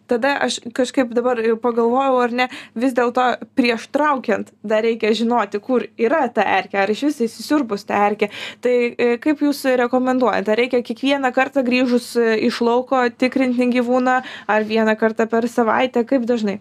Tada 0.09 0.33
aš 0.41 0.57
kažkaip 0.73 1.11
dabar 1.13 1.39
pagalvojau, 1.61 2.17
ar 2.23 2.33
ne, 2.33 2.47
vis 2.79 2.95
dėlto 2.97 3.25
prieš 3.57 3.87
traukiant 3.93 4.49
dar 4.65 4.83
reikia 4.85 5.11
žinoti, 5.17 5.61
kur 5.61 5.85
yra 5.99 6.23
ta 6.33 6.45
erkė, 6.57 6.79
ar 6.81 6.93
iš 6.93 7.03
vis 7.09 7.19
įsisiurbus 7.27 7.85
ta 7.89 7.99
erkė. 8.07 8.31
Tai 8.63 8.73
e, 8.73 9.09
kaip 9.21 9.43
jūs 9.45 9.63
rekomenduojate, 9.83 10.53
ar 10.53 10.61
reikia 10.63 10.81
kiekvieną 10.85 11.33
kartą 11.35 11.65
grįžus 11.67 12.13
e, 12.17 12.33
iš 12.47 12.61
lauko 12.65 13.03
tikrinti 13.11 13.69
gyvūną, 13.75 14.17
ar 14.49 14.67
vieną 14.67 14.97
kartą 14.97 15.27
per 15.29 15.49
savaitę, 15.51 16.05
kaip 16.07 16.25
dažnai? 16.29 16.59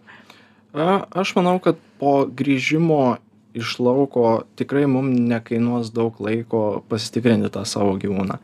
A, 0.75 1.07
Aš 1.23 1.35
manau, 1.39 1.57
kad 1.63 1.81
po 2.03 2.27
grįžimo 2.27 3.17
iš 3.55 3.79
lauko 3.83 4.43
tikrai 4.59 4.85
mums 4.87 5.19
nekainuos 5.31 5.91
daug 5.95 6.19
laiko 6.23 6.83
pasitikrinti 6.91 7.51
tą 7.51 7.65
savo 7.67 7.97
gyvūną. 7.99 8.39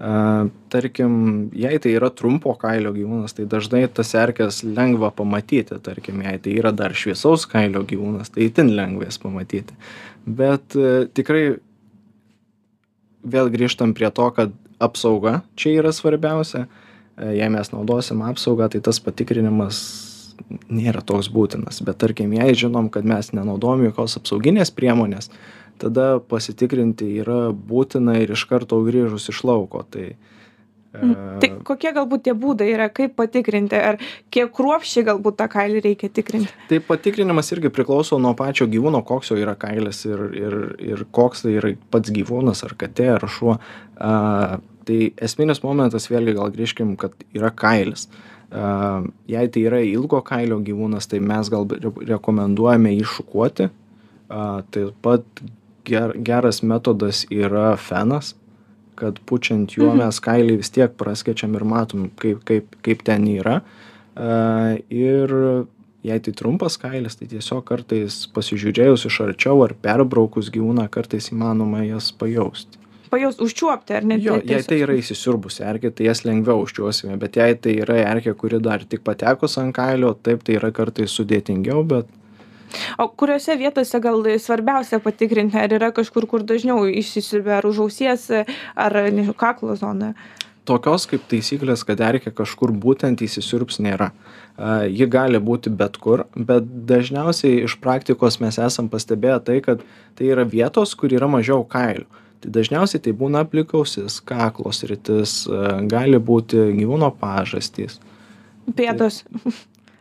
A, 0.00 0.48
Tarkim, 0.72 1.50
jei 1.52 1.78
tai 1.82 1.90
yra 1.92 2.08
trumpo 2.14 2.54
kailio 2.56 2.94
gyvūnas, 2.96 3.34
tai 3.36 3.44
dažnai 3.50 3.82
tas 3.92 4.14
erkės 4.16 4.62
lengva 4.64 5.10
pamatyti. 5.12 5.76
Tarkim, 5.84 6.22
jei 6.24 6.40
tai 6.40 6.54
yra 6.56 6.72
dar 6.72 6.94
šviesaus 6.96 7.44
kailio 7.50 7.82
gyvūnas, 7.84 8.32
tai 8.32 8.46
itin 8.48 8.72
lengva 8.78 9.10
jas 9.10 9.20
pamatyti. 9.20 9.76
Bet 10.24 10.76
e, 10.78 11.04
tikrai 11.12 11.44
vėl 13.20 13.52
grįžtam 13.52 13.92
prie 13.96 14.08
to, 14.14 14.30
kad 14.36 14.54
apsauga 14.80 15.42
čia 15.60 15.76
yra 15.82 15.92
svarbiausia. 15.92 16.64
E, 16.64 17.34
Jei 17.36 17.50
mes 17.52 17.74
naudosim 17.74 18.24
apsaugą, 18.24 18.70
tai 18.72 18.80
tas 18.84 19.02
patikrinimas 19.04 19.82
nėra 20.72 21.02
toks 21.04 21.28
būtinas. 21.32 21.82
Bet 21.84 22.00
tarkim, 22.00 22.32
jei 22.38 22.56
žinom, 22.56 22.88
kad 22.92 23.04
mes 23.04 23.34
nenaudojam 23.36 23.84
jokios 23.90 24.16
apsauginės 24.20 24.72
priemonės, 24.72 25.28
tada 25.80 26.10
pasitikrinti 26.30 27.08
yra 27.22 27.48
būtina 27.52 28.18
ir 28.20 28.34
iš 28.36 28.44
karto 28.50 28.80
grįžus 28.86 29.30
iš 29.32 29.42
lauko. 29.48 29.82
Tai, 29.90 30.06
e, 30.10 31.10
Tai 31.42 31.50
kokie 31.66 31.92
galbūt 31.96 32.24
tie 32.26 32.34
būdai 32.36 32.68
yra, 32.74 32.88
kaip 32.92 33.14
patikrinti, 33.18 33.78
ar 33.78 34.00
kiek 34.34 34.50
kruopščiai 34.56 35.06
galbūt 35.06 35.38
tą 35.38 35.46
kailį 35.52 35.84
reikia 35.86 36.10
tikrinti? 36.12 36.50
Tai 36.70 36.80
patikrinimas 36.88 37.52
irgi 37.54 37.70
priklauso 37.72 38.18
nuo 38.22 38.34
pačio 38.38 38.66
gyvūno, 38.70 39.02
koks 39.06 39.32
jo 39.32 39.38
yra 39.40 39.54
kailis 39.58 40.02
ir, 40.08 40.24
ir, 40.36 40.58
ir 40.92 41.06
koks 41.14 41.46
tai 41.46 41.54
yra 41.60 41.72
pats 41.94 42.12
gyvūnas, 42.14 42.64
ar 42.66 42.74
katė, 42.80 43.12
ar 43.16 43.28
šuo. 43.30 43.56
A, 44.00 44.58
tai 44.88 44.98
esminis 45.22 45.62
momentas, 45.62 46.10
vėlgi 46.10 46.36
gal 46.38 46.52
grįžkim, 46.54 46.96
kad 47.00 47.14
yra 47.36 47.52
kailis. 47.54 48.08
A, 48.50 49.04
jei 49.30 49.46
tai 49.54 49.62
yra 49.70 49.78
ilgo 49.86 50.18
kailio 50.26 50.58
gyvūnas, 50.66 51.06
tai 51.10 51.22
mes 51.22 51.52
gal 51.52 51.68
re- 51.70 51.94
rekomenduojame 52.16 52.96
jį 52.96 53.06
šukuoti. 53.14 53.70
A, 54.30 54.42
taip 54.74 54.94
pat 55.02 55.26
ger, 55.90 56.14
geras 56.26 56.62
metodas 56.62 57.24
yra 57.34 57.74
fenas, 57.80 58.34
kad 59.00 59.18
pučiant 59.28 59.72
juo 59.76 59.92
mes 59.96 60.18
kailį 60.20 60.58
vis 60.60 60.70
tiek 60.74 60.92
praskečiam 61.00 61.54
ir 61.56 61.64
matom, 61.64 62.08
kaip, 62.20 62.42
kaip, 62.48 62.74
kaip 62.84 63.04
ten 63.06 63.24
yra. 63.32 63.60
A, 64.14 64.76
ir 64.92 65.32
jei 66.04 66.18
tai 66.24 66.32
trumpas 66.36 66.76
kailis, 66.80 67.16
tai 67.20 67.28
tiesiog 67.30 67.64
kartais 67.68 68.22
pasižiūrėjus 68.34 69.06
iš 69.08 69.16
arčiau 69.26 69.62
ar 69.66 69.74
perbraukus 69.84 70.48
gyvūną, 70.52 70.86
kartais 70.92 71.30
įmanoma 71.32 71.82
jas 71.86 72.10
pajausti. 72.16 72.76
Pajaus, 73.10 73.40
užčiuopti, 73.42 73.94
ar 73.98 74.04
ne? 74.06 74.20
Jo, 74.22 74.36
Tai 74.38 74.44
jei 74.46 74.48
tiesiog- 74.52 74.68
tai 74.70 74.76
yra 74.84 74.94
įsisiurbusi 75.00 75.64
erkė, 75.66 75.90
tai 75.98 76.04
jas 76.06 76.20
lengviau 76.28 76.60
užčiuosime, 76.62 77.16
bet 77.18 77.40
jei 77.40 77.56
tai 77.58 77.72
yra 77.82 77.96
erkė, 78.14 78.36
kuri 78.38 78.60
dar 78.62 78.84
tik 78.86 79.02
patekus 79.02 79.56
ant 79.58 79.74
kailio, 79.74 80.12
taip 80.14 80.44
tai 80.46 80.54
yra 80.60 80.70
kartais 80.70 81.10
sudėtingiau, 81.18 81.82
bet 81.90 82.06
O 82.98 83.08
kuriuose 83.08 83.56
vietose 83.60 84.00
gal 84.02 84.26
svarbiausia 84.38 85.00
patikrinti, 85.02 85.58
ar 85.58 85.72
yra 85.78 85.90
kažkur, 85.96 86.26
kur 86.30 86.44
dažniau 86.46 86.86
išsisiurbia, 86.86 87.58
ar 87.58 87.70
už 87.70 87.86
ausies, 87.86 88.28
ar 88.76 89.00
nežinau, 89.10 89.36
kaklo 89.38 89.76
zona? 89.78 90.14
tokios 90.70 91.06
kaip 91.10 91.24
taisyklės, 91.30 91.84
kad 91.86 92.00
erkė 92.04 92.32
kažkur 92.36 92.72
būtent 92.84 93.22
įsisiurbs 93.24 93.80
nėra. 93.82 94.10
Ji 94.92 95.08
gali 95.10 95.40
būti 95.42 95.72
bet 95.72 95.96
kur, 96.02 96.26
bet 96.36 96.66
dažniausiai 96.90 97.64
iš 97.64 97.78
praktikos 97.82 98.40
mes 98.42 98.60
esam 98.60 98.90
pastebėję 98.92 99.38
tai, 99.46 99.58
kad 99.64 99.84
tai 100.18 100.30
yra 100.34 100.44
vietos, 100.44 100.94
kur 100.98 101.12
yra 101.16 101.30
mažiau 101.30 101.64
kailių. 101.64 102.06
Tai 102.40 102.52
dažniausiai 102.56 103.02
tai 103.04 103.12
būna 103.16 103.42
aplikausis, 103.44 104.20
kaklos 104.24 104.84
rytis, 104.88 105.42
gali 105.92 106.20
būti 106.30 106.70
gyvūno 106.78 107.10
pažastys. 107.20 107.98
Pėdos. 108.76 109.24
Ar- 109.26 109.58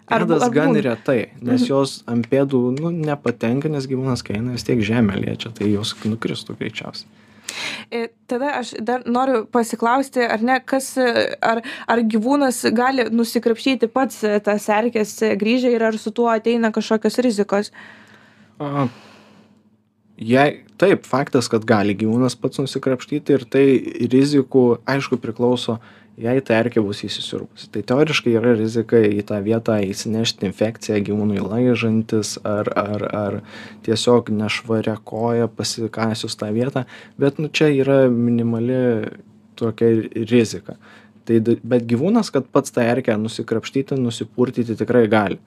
Pėdas 0.09 0.49
gan 0.53 0.73
retai, 0.81 1.19
nes 1.45 1.67
jos 1.69 1.99
ant 2.09 2.25
pėdų 2.29 2.61
nu, 2.79 2.91
nepatenka, 2.93 3.69
nes 3.71 3.85
gyvūnas, 3.89 4.23
kai 4.25 4.39
eina 4.39 4.55
vis 4.55 4.65
tiek 4.65 4.81
žemė 4.81 5.19
liečia, 5.21 5.53
tai 5.55 5.69
jos 5.69 5.93
nukristų 6.05 6.57
greičiausiai. 6.59 7.09
E, 7.89 8.07
tada 8.29 8.53
aš 8.59 8.73
dar 8.85 9.03
noriu 9.09 9.43
pasiklausti, 9.51 10.21
ar 10.21 10.43
ne, 10.45 10.59
kas, 10.65 10.91
ar, 10.97 11.61
ar 11.89 12.01
gyvūnas 12.05 12.61
gali 12.77 13.07
nusikrapštyti 13.13 13.89
pats 13.93 14.21
tas 14.45 14.69
erkės 14.73 15.15
grįžę 15.39 15.73
ir 15.73 15.85
ar 15.89 15.97
su 15.97 16.13
tuo 16.15 16.29
ateina 16.31 16.73
kažkokios 16.75 17.19
rizikos? 17.25 17.71
A, 18.61 18.87
jei, 20.17 20.63
taip, 20.81 21.05
faktas, 21.09 21.49
kad 21.51 21.65
gali 21.67 21.97
gyvūnas 21.97 22.37
pats 22.39 22.61
nusikrapštyti 22.61 23.37
ir 23.37 23.45
tai 23.49 23.65
rizikų, 24.13 24.65
aišku, 24.89 25.19
priklauso 25.21 25.79
jei 26.19 26.43
ta 26.45 26.57
erkė 26.59 26.83
bus 26.83 27.03
įsisiurbusi 27.07 27.69
tai 27.73 27.83
teoriškai 27.87 28.35
yra 28.39 28.55
rizika 28.59 28.99
į 28.99 29.23
tą 29.29 29.39
vietą 29.45 29.77
įsinešti 29.85 30.49
infekciją 30.49 30.99
gyvūnui 31.07 31.39
laižantis 31.43 32.37
ar 32.47 32.69
ar 32.79 33.07
ar 33.21 33.39
tiesiog 33.87 34.31
nešvaria 34.35 34.97
koja 35.11 35.47
pasikasius 35.47 36.37
tą 36.39 36.51
vietą 36.55 36.85
bet 37.17 37.39
nu 37.39 37.49
čia 37.49 37.71
yra 37.71 38.01
minimali 38.11 38.79
tokia 39.59 40.25
rizika. 40.31 40.77
Tai 41.27 41.39
bet 41.45 41.85
gyvūnas 41.89 42.31
kad 42.33 42.47
pats 42.53 42.73
tą 42.73 42.85
erkę 42.89 43.17
nusikrapštyti 43.21 43.99
nusipurtyti 43.99 44.77
tikrai 44.79 45.05
gali. 45.11 45.39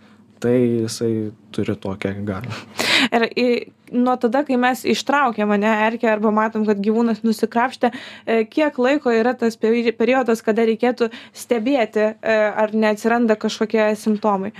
Tai 0.42 0.56
jisai 0.58 1.30
turi 1.54 1.78
tokią 1.78 2.16
galią 2.26 2.90
Ir 3.42 3.72
nuo 3.92 4.16
tada, 4.20 4.42
kai 4.46 4.58
mes 4.60 4.84
ištraukiam 4.88 5.50
mane 5.52 5.70
erkę 5.86 6.08
arba 6.10 6.32
matom, 6.34 6.66
kad 6.68 6.80
gyvūnas 6.82 7.22
nusikrapštė, 7.26 7.92
e, 7.92 8.38
kiek 8.48 8.78
laiko 8.78 9.12
yra 9.14 9.34
tas 9.38 9.58
periodas, 9.60 10.42
kada 10.44 10.66
reikėtų 10.68 11.10
stebėti, 11.36 12.12
e, 12.14 12.38
ar 12.64 12.72
neatsiranda 12.74 13.36
kažkokie 13.36 13.92
simptomai. 14.00 14.52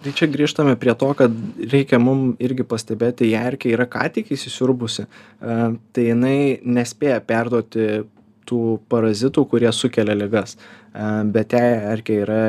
Tai 0.00 0.14
čia 0.16 0.30
grįžtame 0.32 0.78
prie 0.80 0.94
to, 0.96 1.10
kad 1.12 1.34
reikia 1.60 1.98
mum 2.00 2.30
irgi 2.40 2.64
pastebėti, 2.64 3.28
jei 3.28 3.42
erkė 3.52 3.74
yra 3.74 3.84
ką 3.90 4.06
tik 4.14 4.32
įsisiurbusi, 4.32 5.04
e, 5.04 5.58
tai 5.92 6.06
jinai 6.06 6.38
nespėja 6.64 7.20
perduoti 7.20 8.06
tų 8.48 8.62
parazitų, 8.90 9.44
kurie 9.46 9.70
sukelia 9.70 10.16
ligas. 10.16 10.56
Bet 10.90 11.52
jei 11.54 11.74
erkė 11.92 12.16
yra 12.24 12.40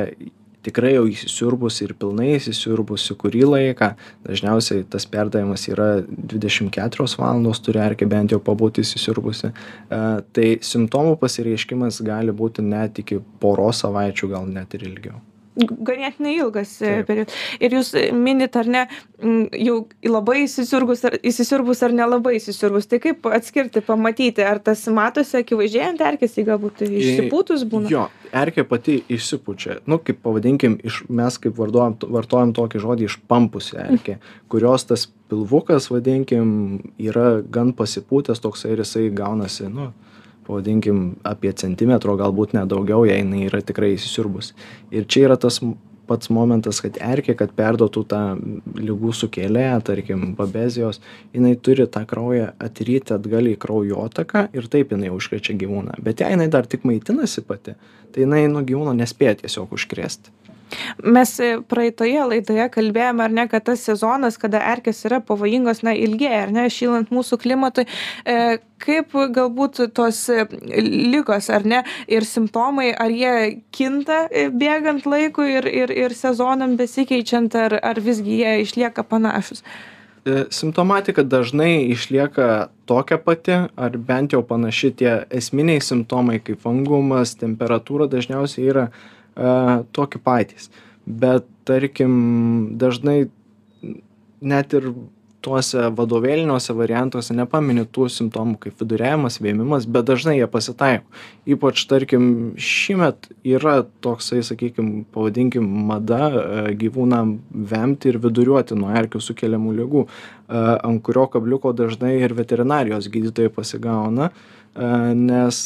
tikrai 0.66 0.94
jau 0.96 1.06
įsisiurbusi 1.10 1.86
ir 1.88 1.96
pilnai 2.02 2.36
įsisiurbusi 2.36 3.18
kurį 3.22 3.44
laiką. 3.48 3.92
Dažniausiai 4.28 4.86
tas 4.92 5.08
perdavimas 5.10 5.68
yra 5.72 5.90
dvidešim 6.06 6.72
keturios 6.74 7.18
valandos 7.20 7.64
turi 7.66 7.82
erkė 7.84 8.10
bent 8.12 8.36
jau 8.36 8.42
pabūti 8.44 8.86
įsisiurbusi. 8.86 9.52
A 9.90 10.22
tai 10.36 10.54
simptomų 10.66 11.18
pasireiškimas 11.22 12.04
gali 12.06 12.36
būti 12.36 12.66
net 12.66 13.02
iki 13.02 13.22
poros 13.42 13.84
savaičių 13.86 14.34
gal 14.36 14.50
net 14.50 14.78
ir 14.78 14.90
ilgiau 14.92 15.20
ganėtinai 15.56 16.36
ilgas 16.38 16.74
e, 16.82 17.02
periodas. 17.08 17.36
Ir 17.60 17.76
jūs 17.76 17.92
minit, 18.16 18.56
ar 18.60 18.70
ne, 18.72 18.84
jau 19.60 19.78
labai 20.08 20.46
įsisiurbus 20.46 21.04
ar, 21.10 21.18
įsisiurbus 21.28 21.84
ar 21.86 21.96
nelabai 21.96 22.38
įsisiurbus. 22.38 22.88
Tai 22.92 23.02
kaip 23.04 23.28
atskirti, 23.32 23.84
pamatyti, 23.86 24.46
ar 24.48 24.62
tas 24.64 24.86
matosi 24.92 25.42
akivaizdžiai 25.42 25.90
ant 25.92 26.04
erkės, 26.12 26.38
jį 26.40 26.48
galbūt 26.52 26.86
išsipūtus 26.88 27.66
būna? 27.72 27.92
Jo, 27.92 28.08
erkė 28.32 28.66
pati 28.68 29.02
išsipučia. 29.12 29.82
Nu, 29.92 30.00
kaip 30.04 30.22
pavadinkim, 30.24 30.78
iš, 30.88 31.04
mes 31.12 31.40
kaip 31.42 31.60
vartojam, 31.60 31.98
vartojam 32.16 32.56
tokį 32.58 32.84
žodį 32.86 33.10
išpampusi 33.10 33.80
erkė, 33.82 34.20
kurios 34.52 34.88
tas 34.88 35.10
pilvukas, 35.32 35.90
vadinkim, 35.92 36.80
yra 37.00 37.42
gan 37.44 37.76
pasipūtęs 37.76 38.44
toksai 38.44 38.74
ir 38.76 38.84
jisai 38.84 39.10
gaunasi, 39.16 39.68
nu, 39.72 39.92
pavadinkim 40.48 41.04
apie 41.28 41.54
centimetro 41.58 42.18
galbūt 42.20 42.56
net 42.58 42.70
daugiau 42.72 43.06
jei 43.08 43.22
jinai 43.22 43.46
yra 43.48 43.62
tikrai 43.66 43.94
įsisiurbus. 43.96 44.54
Ir 44.92 45.08
čia 45.10 45.28
yra 45.30 45.40
tas 45.40 45.62
pats 46.12 46.32
momentas 46.34 46.82
kad 46.84 46.98
erkė 47.00 47.36
kad 47.40 47.54
perduotų 47.56 48.04
tą 48.12 48.22
ligų 48.80 49.14
sukėlėją 49.16 49.78
tarkim 49.88 50.34
babezijos 50.36 51.00
jinai 51.36 51.54
turi 51.56 51.88
tą 51.88 52.04
kraują 52.10 52.52
atryti 52.60 53.16
atgal 53.16 53.48
į 53.48 53.56
kraujotaką 53.62 54.48
ir 54.58 54.68
taip 54.72 54.92
jinai 54.96 55.14
užkrečia 55.16 55.56
gyvūną. 55.62 56.02
Bet 56.04 56.24
jei 56.24 56.36
jinai 56.36 56.50
dar 56.52 56.68
tik 56.68 56.84
maitinasi 56.88 57.46
pati 57.48 57.78
tai 58.12 58.26
jinai 58.26 58.44
nu 58.52 58.66
gyvūno 58.68 58.96
nespėja 58.98 59.40
tiesiog 59.44 59.72
užkrėsti 59.78 60.34
Mes 61.04 61.34
e, 61.40 61.52
praeitoje 61.68 62.26
laidoje 62.28 62.68
kalbėjome, 62.74 63.26
ar 63.26 63.36
ne, 63.36 63.46
kad 63.52 63.66
tas 63.70 63.84
sezonas, 63.86 64.38
kada 64.42 64.62
erkės 64.74 65.04
yra 65.08 65.22
pavojingos, 65.26 65.84
na, 65.86 65.96
ilgėja, 65.98 66.46
ar 66.48 66.54
ne, 66.56 66.68
šylant 66.72 67.14
mūsų 67.14 67.40
klimatui. 67.42 67.88
E, 68.26 68.60
kaip 68.82 69.14
galbūt 69.36 69.84
tos 69.98 70.24
e, 70.32 70.46
lygos, 70.82 71.52
ar 71.54 71.68
ne, 71.68 71.84
ir 72.12 72.28
simptomai, 72.28 72.90
ar 72.94 73.14
jie 73.14 73.62
kinta 73.76 74.26
bėgant 74.32 75.08
laikui 75.10 75.50
ir, 75.60 75.70
ir, 75.70 75.96
ir 76.08 76.18
sezonam 76.18 76.78
besikeičiant, 76.80 77.56
ar, 77.56 77.80
ar 77.82 78.02
visgi 78.02 78.42
jie 78.42 78.60
išlieka 78.66 79.06
panašus? 79.08 79.66
Simptomatika 80.54 81.24
dažnai 81.26 81.88
išlieka 81.90 82.70
tokia 82.86 83.18
pati, 83.18 83.56
ar 83.74 83.96
bent 83.98 84.36
jau 84.36 84.44
panaši 84.46 84.92
tie 85.00 85.14
esminiai 85.34 85.82
simptomai 85.82 86.38
kaip 86.46 86.62
vangumas, 86.62 87.34
temperatūra 87.42 88.06
dažniausiai 88.12 88.68
yra 88.70 88.84
uh, 89.36 89.82
tokie 89.96 90.22
patys. 90.24 90.70
Bet 91.06 91.48
tarkim, 91.66 92.78
dažnai 92.82 93.30
net 94.42 94.74
ir 94.78 94.92
tuose 95.42 95.88
vadovėliniuose 95.98 96.74
variantuose 96.78 97.34
nepamini 97.34 97.84
tų 97.90 98.08
simptomų 98.14 98.60
kaip 98.62 98.82
viduriavimas, 98.82 99.40
vėmimas, 99.42 99.88
bet 99.90 100.06
dažnai 100.10 100.36
jie 100.38 100.48
pasitaiko. 100.52 101.06
Ypač, 101.50 101.82
tarkim, 101.90 102.28
šimet 102.62 103.30
yra 103.48 103.80
toksai, 104.06 104.44
sakykime, 104.46 105.04
pavadinkim, 105.14 105.66
mada 105.90 106.30
gyvūnam 106.78 107.40
vemti 107.74 108.12
ir 108.12 108.22
viduriuoti 108.22 108.78
nuo 108.78 108.94
erkių 109.02 109.24
sukeliamų 109.26 109.76
lygų, 109.82 110.06
ant 110.52 111.04
kurio 111.06 111.26
kabliuko 111.34 111.74
dažnai 111.78 112.20
ir 112.22 112.38
veterinarijos 112.38 113.10
gydytojai 113.12 113.54
pasigauna, 113.58 114.30
nes 115.18 115.66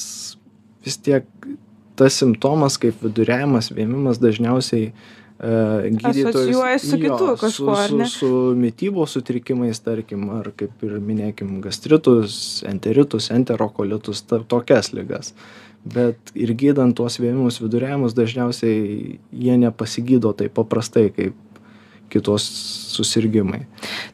vis 0.85 0.99
tiek 1.03 1.27
tas 1.99 2.17
simptomas 2.21 2.79
kaip 2.81 3.03
viduriavimas, 3.03 3.71
vėmimas 3.75 4.21
dažniausiai 4.23 4.91
Uh, 5.35 5.91
gydytojas 5.91 6.81
su 6.81 6.95
kitu 6.95 7.25
kažkuo, 7.35 7.75
su, 7.75 7.97
su, 7.99 8.05
su 8.07 8.27
mytybos 8.55 9.11
sutrikimais, 9.17 9.81
tarkim, 9.83 10.29
ar 10.31 10.47
kaip 10.55 10.85
ir 10.87 10.93
minėkim, 11.03 11.57
gastritus, 11.59 12.37
enteritus, 12.63 13.27
enterokolitus, 13.35 14.21
ta, 14.29 14.39
tokias 14.39 14.93
lygas. 14.95 15.33
Bet 15.83 16.31
ir 16.39 16.53
gydant 16.55 16.95
tuos 16.95 17.19
vėmimus 17.19 17.59
viduriavimus 17.59 18.15
dažniausiai 18.15 19.17
jie 19.19 19.57
nepasigydo 19.59 20.31
taip 20.39 20.55
paprastai 20.55 21.09
kaip 21.11 21.35
kitos 22.15 22.45
susirgymai. 22.95 23.65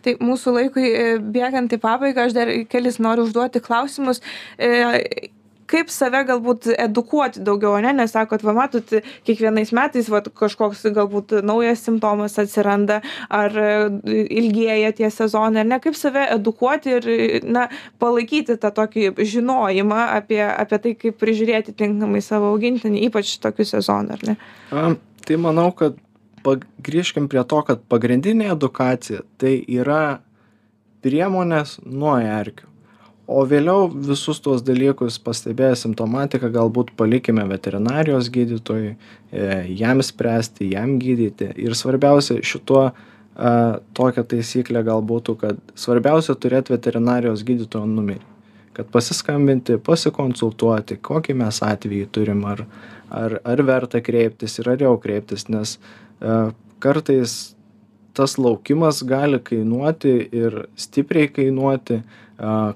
Tai 0.02 0.16
mūsų 0.26 0.56
laikui 0.58 0.88
e, 0.90 1.06
bėgant 1.22 1.78
į 1.78 1.80
pabaigą, 1.86 2.26
aš 2.26 2.34
dar 2.34 2.50
kelis 2.72 2.98
noriu 2.98 3.28
užduoti 3.28 3.62
klausimus. 3.62 4.24
E, 4.58 5.30
kaip 5.72 5.92
save 5.94 6.24
galbūt 6.28 6.70
edukuoti 6.76 7.44
daugiau 7.46 7.78
ane? 7.80 7.94
Nes 7.98 8.14
sakot 8.14 8.44
va 8.46 8.54
matot 8.58 8.94
kiekvienais 9.28 9.74
metais 9.76 10.10
vat 10.12 10.28
kažkoks 10.38 10.84
galbūt 10.96 11.38
naujas 11.48 11.84
simptomas 11.86 12.38
atsiranda 12.42 13.02
ar 13.30 13.56
ilgėja 14.06 14.94
tie 14.98 15.12
sezonai 15.14 15.64
ar 15.64 15.70
ne? 15.72 15.80
Kaip 15.84 15.98
save 16.00 16.28
edukuoti 16.38 16.98
ir 16.98 17.10
na 17.48 17.68
palaikyti 18.02 18.58
tą 18.62 18.74
tokį 18.82 19.12
žinojimą 19.34 20.02
apie 20.18 20.42
apie 20.46 20.82
tai 20.86 20.96
kaip 21.06 21.20
prižiūrėti 21.22 21.76
tinkamai 21.78 22.24
savo 22.26 22.52
augintinį 22.56 23.06
ypač 23.10 23.38
tokiu 23.44 23.68
sezonu 23.68 24.18
ar 24.18 24.26
ne? 24.28 24.38
A 24.72 24.92
tai 25.26 25.38
manau 25.42 25.70
kad 25.78 26.00
grįžkim 26.82 27.30
prie 27.30 27.44
to 27.46 27.62
kad 27.68 27.86
pagrindinė 27.92 28.52
edukacija 28.56 29.22
tai 29.42 29.60
yra 29.70 30.22
priemonės 31.06 31.80
nuo 31.86 32.18
erkių 32.18 32.71
o 33.32 33.44
vėliau 33.48 33.88
visus 34.10 34.42
tuos 34.44 34.64
dalykus 34.66 35.20
pastebėję 35.24 35.78
simptomatiką 35.84 36.52
galbūt 36.54 36.92
palikime 37.00 37.46
veterinarijos 37.50 38.30
gydytojui 38.34 38.92
e, 38.92 38.98
jam 39.80 40.04
spręsti 40.04 40.72
jam 40.74 40.98
gydyti. 41.02 41.52
Ir 41.62 41.78
svarbiausia 41.78 42.42
šituo 42.44 42.90
a 43.42 43.52
tokia 43.96 44.26
taisyklė 44.28 44.84
gal 44.84 45.04
būtų 45.08 45.38
kad 45.40 45.62
svarbiausia 45.80 46.36
turėt 46.36 46.70
veterinarijos 46.74 47.46
gydytojo 47.48 47.88
numerį. 47.88 48.26
Kad 48.76 48.92
pasiskambinti 48.92 49.78
pasikonsultuoti 49.84 51.00
kokį 51.04 51.38
mes 51.40 51.62
atvejį 51.66 52.10
turim 52.16 52.44
ar 52.48 52.66
ar 53.12 53.40
ar 53.44 53.64
verta 53.68 54.00
kreiptis 54.04 54.60
ir 54.60 54.70
ar 54.72 54.84
jau 54.84 54.94
kreiptis 55.04 55.48
nes 55.52 55.78
a 56.20 56.52
kartais 56.80 57.56
tas 58.14 58.38
laukimas 58.38 59.04
gali 59.08 59.40
kainuoti 59.40 60.14
ir 60.32 60.66
stipriai 60.76 61.28
kainuoti 61.32 62.02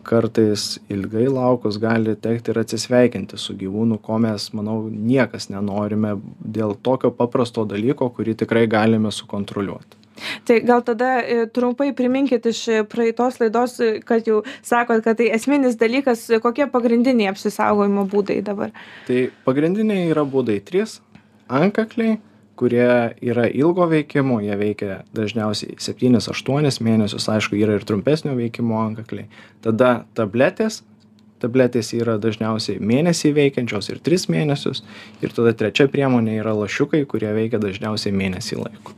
kartais 0.05 0.77
ilgai 0.93 1.25
laukus 1.31 1.79
gali 1.81 2.15
tekti 2.15 2.53
ir 2.53 2.61
atsisveikinti 2.61 3.37
su 3.41 3.55
gyvūnu 3.57 3.97
ko 4.05 4.19
mes 4.21 4.51
manau 4.53 4.83
niekas 4.89 5.49
nenorime 5.49 6.15
dėl 6.39 6.75
tokio 6.85 7.09
paprasto 7.11 7.65
dalyko 7.65 8.11
kurį 8.13 8.35
tikrai 8.43 8.67
galime 8.69 9.11
sukontroliuoti 9.11 10.03
Tai 10.45 10.59
gal 10.63 10.83
tada 10.85 11.09
e, 11.19 11.45
trumpai 11.51 11.89
priminkit 11.95 12.45
iš 12.47 12.61
praeitos 12.91 13.39
laidos, 13.41 13.75
kad 14.07 14.27
jau 14.27 14.43
sakot, 14.63 15.01
kad 15.03 15.19
tai 15.19 15.27
esminis 15.35 15.75
dalykas, 15.79 16.23
kokie 16.43 16.69
pagrindiniai 16.71 17.33
apsisaugojimo 17.33 18.05
būdai 18.11 18.39
dabar? 18.45 18.71
Tai 19.09 19.25
pagrindiniai 19.47 20.07
yra 20.13 20.23
būdai 20.23 20.61
trys- 20.63 21.01
ankakliai, 21.61 22.19
kurie 22.59 22.87
yra 23.21 23.45
ilgo 23.51 23.87
veikimo 23.91 24.39
jie 24.43 24.55
veikia 24.59 24.99
dažniausiai 25.15 25.77
septynis 25.81 26.29
aštuonis 26.31 26.81
mėnesius 26.83 27.29
aišku 27.31 27.59
yra 27.59 27.77
ir 27.77 27.87
trumpesnio 27.87 28.35
veikimo 28.37 28.79
antkakliai. 28.81 29.29
Tada 29.65 30.05
tabletės 30.17 30.81
tabletės 31.43 31.91
yra 31.97 32.15
dažniausiai 32.21 32.79
mėnesį 32.79 33.33
veikiančios 33.35 33.91
ir 33.91 34.03
tris 34.03 34.29
mėnesius 34.31 34.85
ir 35.21 35.35
tada 35.35 35.53
trečia 35.57 35.89
priemonė 35.91 36.39
yra 36.41 36.55
lašiukai 36.57 37.03
kurie 37.11 37.33
veikia 37.35 37.61
dažniausiai 37.61 38.15
mėnesį 38.15 38.61
laiko 38.63 38.95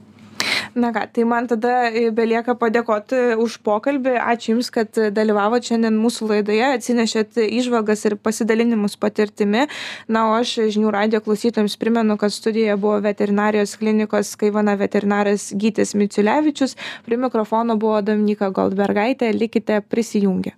na 0.77 0.91
ką 0.95 1.05
tai 1.13 1.25
man 1.25 1.47
tada 1.49 1.89
e, 1.89 2.07
belieka 2.15 2.55
padėkoti 2.59 3.37
už 3.43 3.57
pokalbį. 3.65 4.17
Ačiū 4.33 4.53
jums 4.55 4.69
kad 4.73 4.99
dalyvavot 5.15 5.65
šiandien 5.65 5.97
mūsų 5.97 6.29
laidoje 6.31 6.67
atsinešėt 6.75 7.41
įžvalgas 7.45 8.05
ir 8.09 8.17
pasidalinimus 8.21 8.97
patirtimi. 9.01 9.65
Na 10.07 10.27
o 10.29 10.35
aš 10.37 10.57
žinių 10.75 10.93
radijo 10.93 11.23
klausytojams 11.25 11.77
primenu 11.81 12.19
kad 12.21 12.35
studijoje 12.35 12.77
buvo 12.81 13.01
veterinarijos 13.07 13.77
klinikos 13.81 14.35
kaivana 14.39 14.77
veterinaras 14.79 15.49
gytis 15.57 15.95
miciulevičius 15.97 16.77
prie 17.07 17.19
mikrofono 17.19 17.79
buvo 17.79 18.01
dominyka 18.05 18.53
goldbergaitė. 18.53 19.33
Likite 19.33 19.81
prisijungę 19.81 20.55